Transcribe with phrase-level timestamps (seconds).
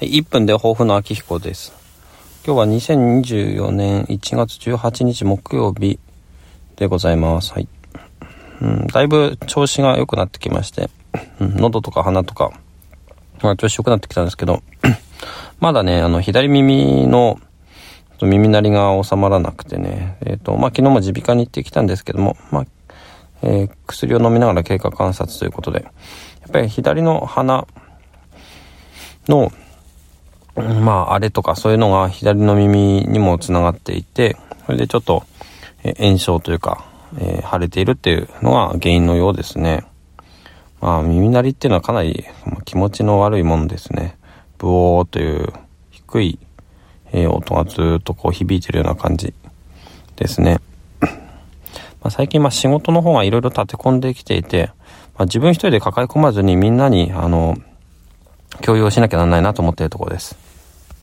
[0.00, 1.72] はい、1分で抱負の秋彦です。
[2.46, 5.98] 今日は2024年1月18日木曜日
[6.76, 7.52] でございます。
[7.52, 7.66] はい。
[8.60, 10.88] うん、だいぶ調子が良くなってきまして、
[11.40, 12.52] 喉とか鼻とか、
[13.42, 14.62] まあ、調子良くなってきたんですけど、
[15.58, 17.40] まだね、あの、左耳の
[18.22, 22.66] 耳鳴りが収まらなくてね、えっ、ー、と、まあ、昨日も耳鼻科に行ってきたんですけども、まあ、
[23.42, 25.90] えー、薬を飲みながら経過観察ということで、や
[26.46, 27.66] っぱり左の鼻
[29.26, 29.50] の、
[30.62, 35.24] まあ、あれとかそういうのが左の耳にもつながっていて、それでちょっと、
[35.84, 36.84] え炎症というか、
[37.18, 39.84] えー、腫れているっていうのが原因のようですね。
[40.80, 42.24] まあ、耳鳴りっていうのはかなり
[42.64, 44.16] 気持ちの悪いもんですね。
[44.58, 45.52] ブオーという
[45.90, 46.38] 低い、
[47.12, 49.32] えー、音がずっとこう響いてるような感じ
[50.16, 50.60] ですね。
[51.00, 54.70] まあ、最近まあ仕事の方がいろいろ立て込んできていて、
[55.16, 57.56] まあ、自分一人で抱え込まずにみんなにあの
[58.64, 60.36] 共有しなきゃなんないなと思っているところです。